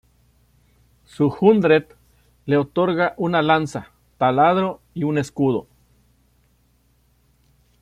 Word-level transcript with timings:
Su 1.05 1.27
hundred 1.39 1.85
le 2.47 2.57
otorga 2.57 3.13
una 3.17 3.43
lanza- 3.43 3.91
taladro 4.17 4.81
y 4.95 5.03
un 5.03 5.19
escudo. 5.19 5.67